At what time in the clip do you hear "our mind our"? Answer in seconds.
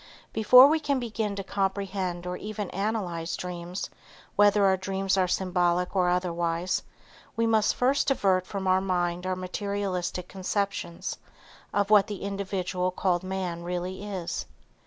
8.65-9.35